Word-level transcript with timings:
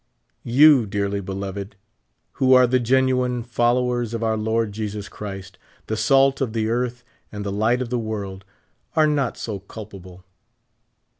You, 0.41 0.87
dearly 0.87 1.21
beloved, 1.21 1.75
who 2.41 2.55
are 2.55 2.65
the 2.65 2.79
genuine 2.79 3.43
followers 3.43 4.15
of 4.15 4.23
our 4.23 4.35
Lord 4.35 4.71
Jesus 4.71 5.07
Christ— 5.07 5.59
the 5.85 5.95
salt 5.95 6.41
of 6.41 6.53
ther 6.53 6.65
earth, 6.69 7.03
and 7.31 7.45
the 7.45 7.51
light 7.51 7.83
of 7.83 7.91
the 7.91 7.99
world— 7.99 8.43
are 8.95 9.05
not 9.05 9.37
so 9.37 9.59
culpable. 9.59 10.23